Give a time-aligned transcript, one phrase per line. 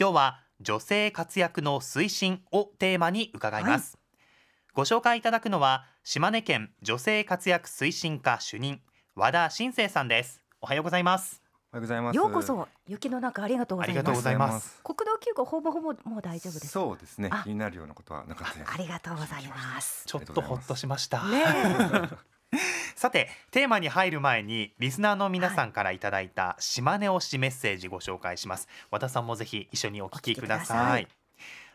[0.00, 3.98] 今日は女性活躍の推進をテーマに伺います、
[4.72, 8.80] ご紹介いただくのは島根県女性活躍推進課主任
[9.16, 10.40] 和田新生さんです。
[10.60, 11.42] おはようございます。
[11.72, 12.16] おはようございます。
[12.16, 12.68] ようこそ。
[12.86, 13.98] 雪の中ありがとうございます。
[13.98, 14.80] ありがとうございます。
[14.84, 16.68] 国道9号ほぼほぼもう大丈夫です。
[16.68, 17.30] そうですね。
[17.32, 17.42] あ。
[17.42, 18.72] 気になるようなことはなかったです。
[18.72, 20.04] ありがとうございます。
[20.06, 21.24] ちょっとほっとしました。
[21.24, 21.44] ね
[22.96, 28.68] さてテーマに入る前にリスナーの皆さんからいただいた島根推しメッセージご紹介します。
[28.90, 31.08] 和田さんもぜひ一緒にお聞きください。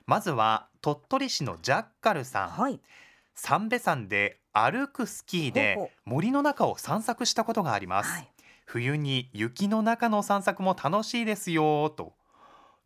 [0.06, 2.80] まずは鳥取市のジャッカルさん、はい。
[3.36, 8.30] 三瓶山で歩くスキーで森の中を散策したことがあります、はい。
[8.66, 12.14] 冬に雪の中の散策も楽しいですよと。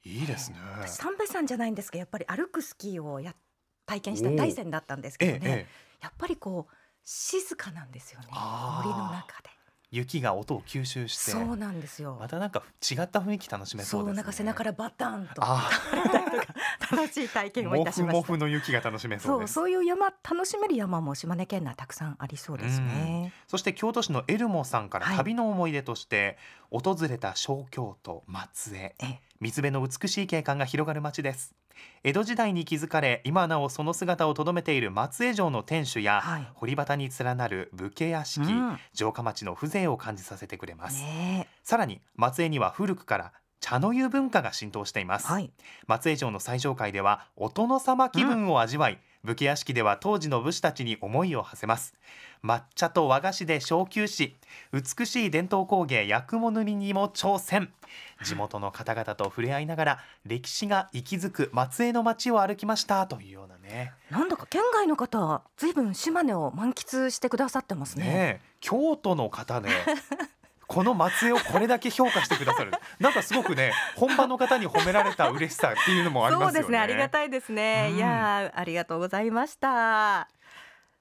[0.04, 0.58] いいですね。
[0.80, 3.36] 私三瓶さんじゃないんですけどやっぱり歩くスキーをや
[3.86, 5.68] 体験した大山だったんですけどね、ええええ。
[6.02, 6.77] やっぱりこう
[7.10, 9.50] 静かなんですよね森の中で。
[9.92, 11.32] 雪が音を吸収して。
[11.32, 12.18] そうなんですよ。
[12.20, 14.02] またなんか違った雰囲気楽しめそですね。
[14.02, 15.70] そううなんか背中からバタンとあ
[16.92, 18.28] 楽しい体験をいたしました。
[18.28, 19.54] フの雪が楽しめそそううです。
[19.54, 23.32] そういう山楽しめる山も島根県内たくさんありそうですね。
[23.48, 25.16] そして京都市のエルモさんからはい。
[25.16, 26.38] 旅の思い出として、
[26.72, 28.96] 訪れた小京都松江。
[29.00, 31.54] ええ水辺の美しい景観が広がる街です。
[32.04, 36.48] 江戸時代に築かれ今なおその姿をとどめている松江城の天守や、はい。
[36.56, 38.80] 堀端に連なる武家屋敷、うん。
[38.94, 41.48] 城下町の風情を感じさせてくれます、ね。
[41.64, 45.52] さらに松江には古くから茶の湯文化が浸透しています、えはい。
[45.88, 51.94] 松江城の最上階ではお殿様気分を味わい、武家屋敷では当時の武士たちに思いを馳せます。
[52.44, 54.34] 抹茶と和菓子で小休止
[54.72, 57.72] 美しい伝統工芸薬物塗りにも挑戦。
[58.24, 63.94] 地元の方々と触れ合いながら歴史が息づく松江の街を歩きましたというようなね。
[64.10, 68.06] なんだか県外の方ずいぶん島根を満喫してくださってますね。
[68.06, 69.70] ねえ京都の方で
[70.68, 72.72] この松江をこれだけ評価してくださる。
[73.00, 76.54] なんかすごくね本場の方に褒められた嬉しさっていうのもありますよね。
[76.54, 77.96] そうですねありがたいですね、うん。
[77.96, 80.28] いやーありがとうございました。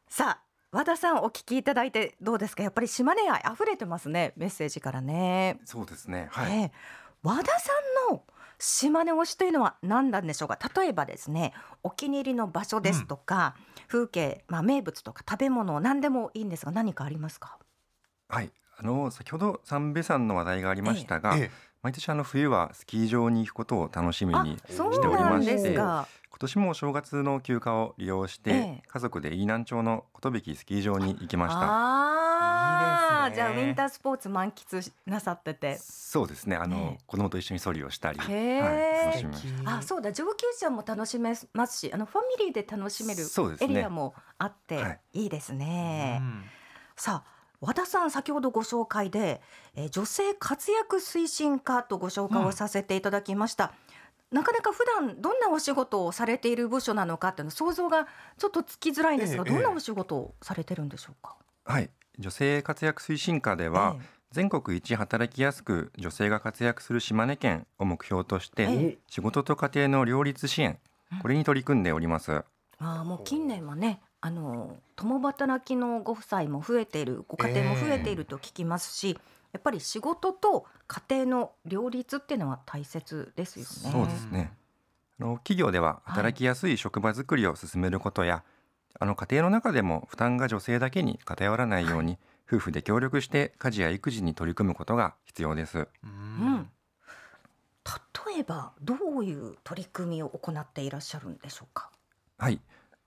[0.09, 2.62] さあ和田さんお聞きいただいてどうですか？
[2.62, 6.28] やっぱり島根愛溢れてますねメッセージからね、そうですね。
[6.31, 6.53] はい。
[6.53, 6.72] ええ。
[7.22, 7.72] 和田さ
[8.12, 8.22] んの
[8.59, 10.59] 島根推しというのは何なんでしょうか？
[10.81, 11.53] 例えばですね
[11.83, 13.56] お気に入りの場所ですとか、
[13.88, 17.59] 風景、まあ、名物とか食べ物何でもいいんですが何かありますか？
[18.28, 18.50] はい。
[18.78, 21.50] あの先ほど三瓶山の話題がありましたが、ええ。
[21.82, 26.06] 毎年あの冬はスキー場に行くことを楽しみあにそうしておりまして、今
[26.41, 28.82] 年も正月の休暇を利用して、ええ。
[28.86, 31.60] 家族で飯南町の寿スキー場に行きました。
[31.62, 35.78] ああいじゃあウィンタースポーツ満喫しなさってて。
[35.78, 36.56] そうですね。
[36.56, 36.98] あの、ええ。
[37.06, 39.76] 子供と一緒にソリをしたり、へえはい、楽しみました。
[39.78, 43.75] あそうだ上級者も楽しめますしあのファミリーで楽しめるそうですね。
[43.75, 45.00] エリアもあって、はい。
[45.12, 46.44] い、いですね、うん。
[46.97, 49.41] さあ和田さん先ほどご紹介で、
[49.75, 53.72] えー女性活躍推進課とご紹介をさせていただきました、
[54.31, 58.06] なかなか普段どんなお仕事をされている部署なのかっていうの想像が
[58.39, 61.91] ちょっとつきづらいんですが、ええどんなお仕事をされてるんでしょうか、はい。
[62.19, 64.16] 女性活躍推進課では、ええ。
[64.33, 68.99] 全国一働きやすく女性が活躍する島根県を目標として、ええ。
[69.09, 70.78] 仕事と家庭の両立支援
[71.22, 72.45] これに取り組んでおります。
[72.78, 79.16] ああもう近年はねあの共働きのご夫妻も増えているご家庭も増えていると聞きますし、
[79.53, 83.91] やっぱり仕事と家庭の両立っていうのは大切ですよね。
[83.92, 84.53] そうですね。
[85.20, 88.42] あの企業では働きやすい職場づくりを進めることや、
[88.98, 95.78] あの家庭の中でも負担が女性だけに偏らないように、夫婦で協力して家事や育児に取り組むことが必要です。
[95.78, 96.70] ううんん。
[98.26, 101.92] 例えばどういう取り組みを行っていらっしゃるんでしょうか？
[102.38, 102.60] はい。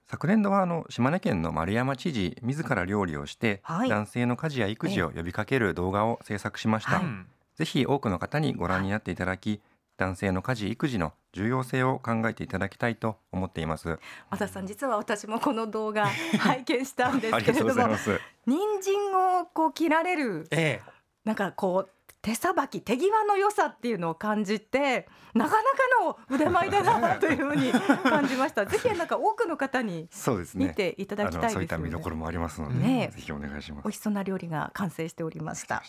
[0.09, 6.95] 昨年度はあの島根県の丸山知事自ら料理をして、はい男性の家事や育児を呼びかける動画を制作しました。
[6.95, 7.27] はいうん
[7.59, 9.59] ぜひ多くの方にご覧になっていただき、
[9.97, 13.99] 男性の家事育児の重要性を考えていただきたいと思っています。
[14.29, 16.07] 和田さん実は私もこの動画
[16.39, 17.97] 拝見したんですけれども。
[18.45, 20.81] 人参をこう切られるえ
[21.25, 21.89] なんかこう
[22.21, 28.65] 手さばき手際の良さっていうのを感じてなかなかの腕前だなというふうに感じました。
[28.67, 30.09] ぜひなんか多くの方に。
[30.55, 32.21] 見ていただきたいですよあのそういった見どころね。
[32.21, 33.83] もありますので、ねえぜひお願いします。
[33.83, 35.81] 美味しそうな料理が完成しておりました。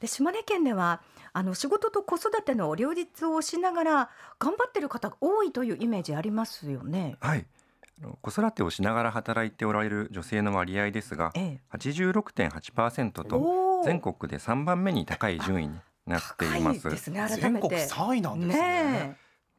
[0.00, 1.00] で島根県では
[1.32, 7.16] あの仕事と子育ての両立をしながら頑張ってる方が多いというイメージありますよね。
[7.20, 7.46] はい。
[8.20, 15.74] 子育てをしながら働いておられる女性の割合ですが、ええ、86.8%と全国で3番目に高い順位に
[16.06, 16.82] なっています。
[16.82, 17.26] 高いですね。
[17.28, 19.16] 全国3位なんですねね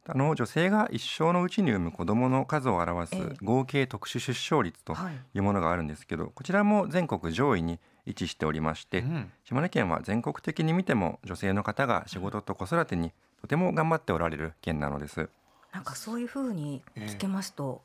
[0.08, 4.96] あの女性が一生のうちに産む子どもの数を表すええ合計特殊出生率とい。
[5.34, 15.28] いうものがあるんですけどこちらも全国上位に位置しておりまして、うん島根県は全国的に見ても女性の方が仕事と子育てにとても頑張っておられる県なのです。
[15.72, 17.82] なんかそういう風に聞けますと、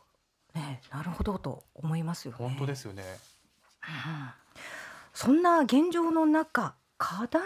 [0.54, 2.38] ねなるほどと思いますよね。
[2.38, 3.04] 本当ですよね
[3.84, 4.42] うん
[5.14, 7.42] そんな現状の中課題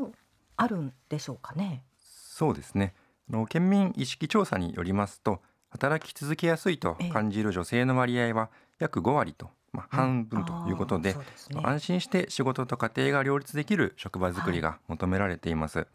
[0.00, 0.12] も
[0.56, 1.84] あるんでしょうかね？
[2.02, 2.94] そうですね。
[3.30, 5.40] あの県民意識調査によりますと
[5.70, 11.60] 働き続けやすいと感じる女性の割合は約5割と、まあ、半分ということでうですね。
[11.62, 15.86] 安心して仕事と家庭が両立できる職場づくりが求められています、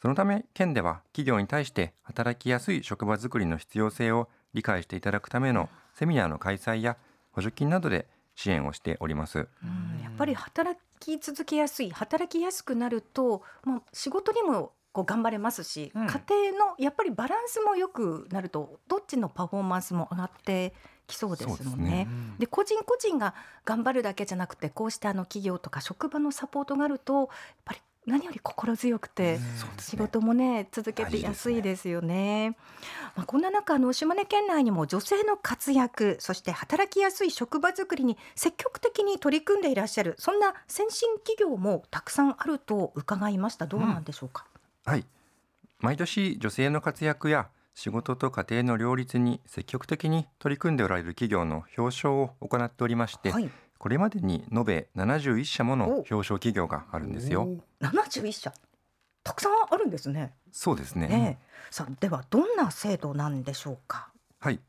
[0.00, 6.96] そのため県では企業に対して働きやすい職場づくりの必要性を理解していただくためのセミナーの開催や
[7.30, 9.38] 補助金などで支援をしております。
[9.38, 10.02] うん。
[10.02, 16.06] やっぱり働き続けやすい働きやすくなると、まあ、仕事にもこう頑張れますし、うん。
[16.06, 16.20] 家
[16.52, 20.74] 庭のやっぱりバランスも良くなるとどっちのパフォーマンスも上がって
[21.06, 21.84] きそうですもんそうですね。
[21.84, 22.08] ね。
[22.38, 23.34] で個人個人が
[23.64, 27.28] 頑張るだけじゃなくてこうしたあの企業とか職場のサポートがあるとやっ
[27.64, 29.38] ぱり何より心強くて、
[29.78, 32.56] 仕事もね続けてやすいですよね。
[33.14, 43.66] まあ、こんな中あの島根県内にも女性の活躍そして働きやすい職場づくりに積極的に取り組んでいらっしゃるそんな先進企業もたくさんあると伺いました。
[43.66, 44.46] どうなんでしょうか？
[44.84, 45.06] はい。
[45.78, 53.50] 毎年女性の活躍や仕事と家庭の両立に積極的に取り組んでおられる企業の表彰を行っておりまして、はい、
[53.82, 57.48] これまでに延べ71社ものお表彰企業があるんですよ。
[57.80, 58.54] 71社
[59.24, 60.34] たくさんあるんですね。
[60.52, 61.08] そうですね。
[61.08, 64.12] ねえさあではどんな制度なんでしょうか？
[64.38, 64.60] はい。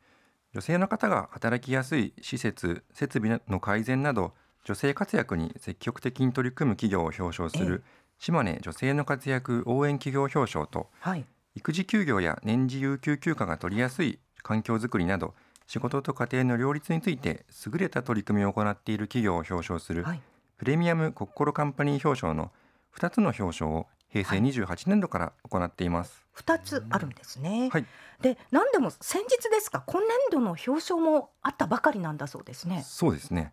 [0.52, 4.34] 女性の方が働きやすい施設、設備の改善など
[4.64, 7.84] 女性活躍に積極的に取り組む企業を表彰する
[8.18, 11.24] 島根女性の活躍応援企業表彰とはい。
[11.54, 15.36] 育児休業や年次有給休暇が取りやすい環境づくりなど
[15.74, 20.22] 仕事と家庭の両立について優れた取り組みを行っている企業を表彰するはい。
[20.58, 22.52] プレミアムコッコロカンパニー表彰の
[22.96, 26.28] 2つの表彰を平成28年度から行っています。
[26.32, 27.72] 二つあるんですね。
[27.74, 27.88] はい
[28.22, 29.84] で何でも先日ですか？
[29.88, 32.84] 今年度の表彰もあったばかりなんだそうですね。
[32.86, 33.52] そうですね。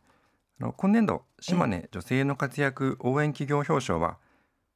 [0.61, 4.19] あの今年度島根女性の活躍応援企業表彰は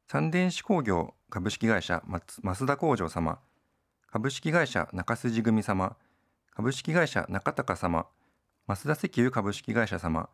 [0.09, 3.39] 三電子工業株式会社松増田工場様
[4.11, 5.95] 株式会社中筋組様
[6.57, 8.07] 株式会社中高様
[8.69, 10.29] 増田石油株式会社様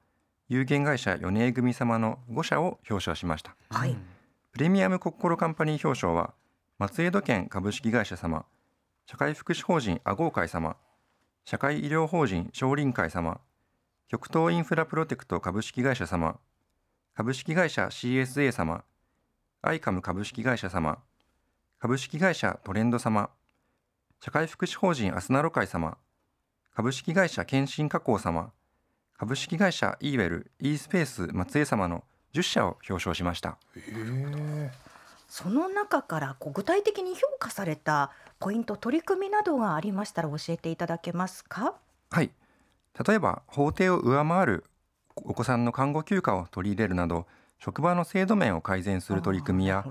[0.51, 3.57] 有限会社米江組様の5社を表彰しました。
[3.71, 3.97] はい。
[4.53, 6.35] プレミアムコッコロカンパニー表彰は
[6.79, 8.45] 松江土建株式会社様
[9.07, 10.77] 社会福祉法人阿合会様
[11.47, 13.41] 社会医療法人少林会様
[14.09, 16.39] 極東インフラプロテクト株式会社様
[17.15, 18.85] 株式会社 CSA 様
[19.63, 20.99] アイカム株式会社様
[21.79, 23.31] 株式会社トレンド様
[24.23, 25.97] 社会福祉法人アスナロ会様
[26.75, 28.53] 株式会社検診加工様。
[29.19, 33.59] 株式会社 e ウェル e スペース松江様の10社を表彰しました。
[35.29, 41.75] その中からこう具体的に評価されたポイント取り組みなどがありましたら教えていただけますか？
[42.11, 42.31] はい。
[43.07, 44.65] 例えば法定を上回る
[45.17, 47.27] お子さんの看護休暇を取り入れるなど
[47.59, 49.85] 職場の制度面を改善する取り組みや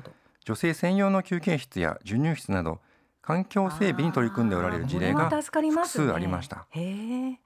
[0.44, 2.80] 女性専用の休憩室や授乳室など
[3.30, 6.66] 環境整備に取り組んでおられる事例が複数ありました。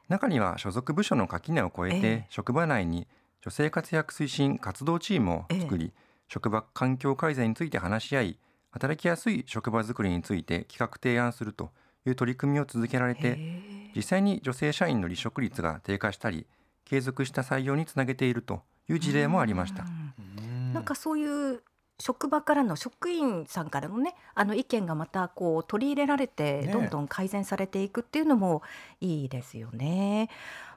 [0.08, 2.02] 中には所属部署の垣根を越えええ。
[2.02, 3.06] て職場内に
[3.42, 5.92] 女性活躍推進活動チームを作り
[6.30, 8.40] 職場環境改善について話し合い
[8.72, 11.72] 働きやすい職場づくりについて企画提案すると
[12.06, 16.48] いう取り組みを続けられへてえ実際に女性社員の離職率が低下したり
[16.86, 19.84] 継続した採用につなげているという事例もありました。
[20.18, 20.74] うん。
[20.74, 21.62] なんかそういう
[22.00, 28.62] 職場からの職員さんからのねあの意見がまたこう取り入れられてねどんどん改善されていくっていうのも
[29.00, 30.30] いいですよね。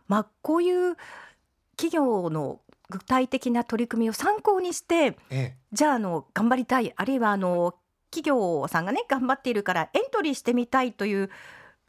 [0.09, 0.97] まあこういう
[1.77, 7.75] 企業の具体的な取り組みを参考にしてえじゃああの頑張りたいあるいはあの
[8.11, 11.31] 企業さんがね頑張っているからエントリーしてみたいという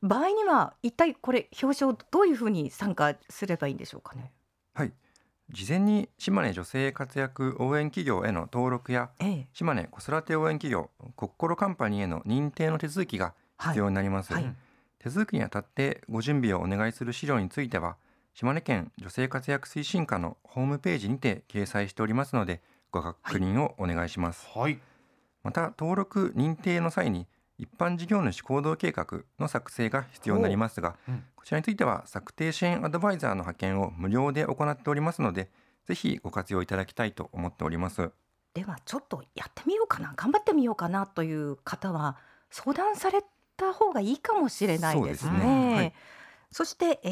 [0.02, 4.32] 場合には一体これ表彰どういうふうに参加すればいいんでしょうかね？
[4.74, 4.94] はい
[5.50, 14.56] 事前に島根女性活躍応援企業への登録やええ、島根子育て応援企業コッコロカンパニーへの認定の手続きが必要になります、はいはい。
[15.00, 17.96] 手続きにあたってご準備をお願いする資料については
[18.34, 22.62] 島根県女性活躍推進課のホームページにて掲載しておりますので
[22.92, 24.80] ご確認をお願いします、はい。
[25.44, 27.26] また登録認定の際に
[27.58, 31.12] 一般事業主行動計画の作成が必要になりますが、う。
[31.12, 31.24] ん。
[31.36, 35.50] こちらについては策定支援アドバイザーの派遣を無料で行っておりますので
[35.86, 38.12] ぜひご活用いただきたいと思っております。
[38.54, 42.18] ではちょっとやってみようかな頑張ってみようかなという方は
[42.50, 43.24] 相談され
[43.56, 45.32] た方がいいかもしれないですね。
[45.32, 45.76] そうですね。
[45.76, 45.94] はい。
[46.52, 47.10] そして、え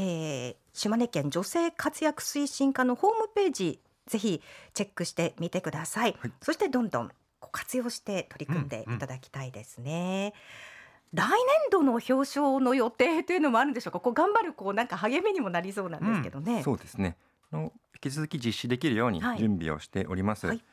[0.62, 4.42] ー島根県女性活躍推進課のホームページぜひ
[4.74, 6.32] チェックしてみてください、はい。
[6.42, 7.12] そしてどんどん
[7.56, 10.34] 活用して取り組んでいただきたいですね、
[11.14, 11.38] 来年
[11.72, 14.02] 度の表彰の予定というのもあるんでしょうか？
[14.02, 17.16] こう頑張るこうなんか励みにもなりそうなんですけどね、そうですね。
[17.52, 19.40] あの引き続き実施できるようにはい。
[19.40, 20.64] 準備をしております、はい。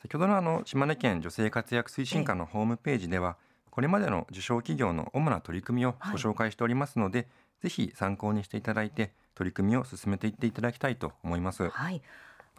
[0.00, 3.36] 先ほどのあの島根県女性活躍推進課のホームページでは
[3.70, 7.26] これまでの受賞企業の主な取り組みをご紹介しておりますので、
[7.62, 11.68] ぜひ参考にしていただいて取り組みを進めていっていただきたいと思います。
[11.68, 12.00] はい。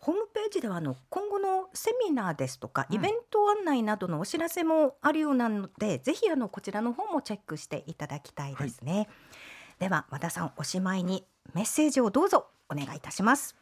[0.02, 9.08] ホームページではあの今後のセミナーですとかうんイベント案内などのお知らせもあるようなので、ぜひあのこちらの方もチェックしていただきたいですね。
[9.80, 13.56] では和田さんおしまいにメッセージをどうぞお願いいたします。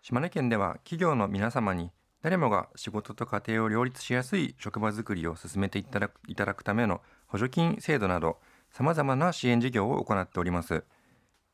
[0.00, 1.92] 島根県では企業の皆様に
[2.22, 8.38] 誰もが仕事と家庭を両立しやすい職場づくりを進めていただくいただくための補助金制度など
[8.70, 10.84] さまざまな支援事業を行っております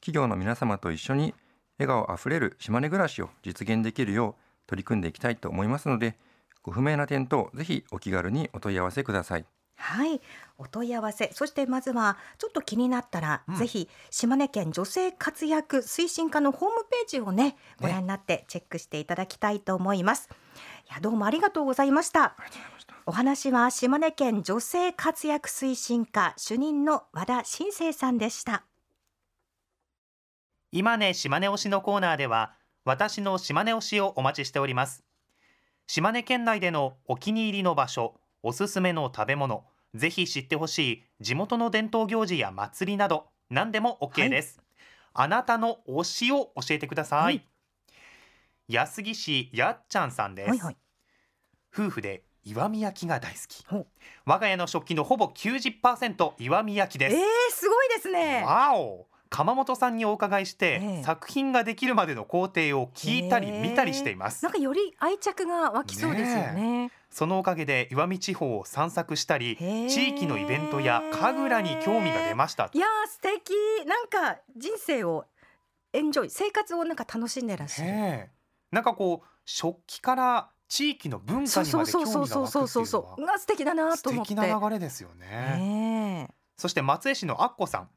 [0.01, 1.35] 企業の皆様と一緒に
[1.79, 6.17] 笑顔あふれる島根暮らしを実現できるよう取り組んでいきたいと思いますので
[6.63, 9.45] ご不明な点等ぜひお気軽にお問い合わせください
[9.81, 10.21] はい、
[10.59, 20.29] お問い合わせ、そしてまずはちょっと気になったら、うんぜひ島根県女性活躍推進課のホームページをねご覧になってチェックしていただきたいと思います。
[20.91, 22.37] いやどうもありがとうございました。
[23.07, 28.65] お話は島根県女性活躍推進課主任の和田新生さんでした。
[30.73, 32.53] 今ね島根推しのコーナーでは
[32.89, 35.05] 私の島根推しをお待ちしております。
[35.87, 39.65] 島根県内でのお気に入りの場所おすすめの食べ物
[39.95, 44.59] ぜひ知ってほしい地元の伝統行事や祭りなど何でも OK です、
[45.13, 47.45] あなたの推しを教えてください、はい
[48.69, 50.77] 安来市やっちゃんさんです、はいはい。
[51.75, 53.67] 夫婦で岩見焼きが大好き。
[54.25, 57.17] 我が家の食器のほぼ90%岩見焼きです。
[57.17, 58.45] えー、すごいですね。
[58.47, 61.03] わお鎌本さんにお伺いして、ええ。
[61.03, 66.91] 作品ができるまでの工程を聞いたり見たりしています、なんかより愛着が湧きそうですよね。
[67.11, 72.71] そのおかげで岩見地方を散策したり地域のイベントや神楽に興味が出ました。
[72.73, 73.55] いやー素敵。
[73.87, 75.25] なんか人生を
[75.93, 78.31] エンジョイ生活をなんか楽しんでらっしゃる。
[78.71, 84.29] なんかこう食器から地域の文化にまで興味が湧くっていうのうが素敵だなと思って。
[84.29, 87.89] 敵な流れですよねねえそして松江市のアッコさん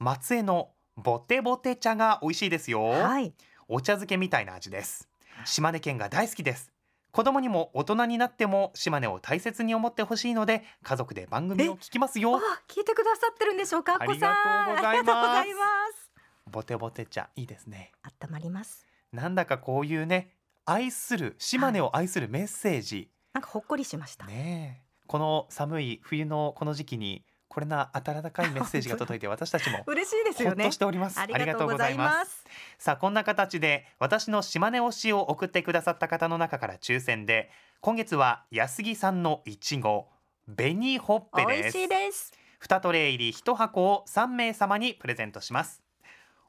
[0.00, 3.34] 松江のボテボテ茶が美味しいですよ、はい。
[3.66, 5.08] お茶漬けみたいな味です
[5.44, 6.72] 島根県が大好きです
[7.10, 13.96] 子供にも大人になっても島根を大切に思ってほしいので家族で番組を聞きますあよ聞いてくださってるんでしょうか？
[13.98, 15.60] ありがとうございますありがとうございま
[15.96, 16.10] す。
[16.48, 17.90] ボテボテ茶いいですね
[18.22, 18.86] 温まります。
[19.12, 20.30] なんだかこういうね
[20.64, 24.26] 愛する島根を愛するメッセージ、なんかほっこりしました。
[24.26, 30.76] ねえこの寒い冬のこの時期にこれな温かいメッセージが届いて 私たちも嬉しいですよねほっとし。
[30.76, 32.44] ておりますありがとうございます。
[32.78, 37.50] さあこんな形で私の島根推しを送ってくださった方の中から抽選で
[37.80, 40.08] 今月は安木さんのいちご
[40.56, 42.32] 紅ほっぺ美味ですしいです。
[42.60, 45.82] 2トレイ入り1箱を3名様にプレゼントします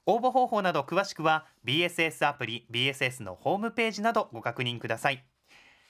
[0.06, 5.24] 応募方法など詳しくは BSS アプリ BSS のホームページなどご確認ください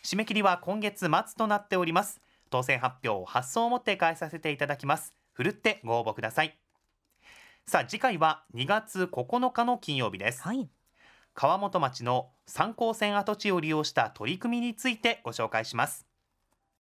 [0.04, 5.14] 締め切りは今月末となっております当選発表を発送をもって返させていただきます。
[5.34, 6.60] ふるってご応募ください。
[7.66, 10.42] さあ次回は2月9日の金曜日です。
[10.42, 10.70] はい。
[11.40, 16.09] 川本町の三高線跡地を利用した取り組みについてご紹介します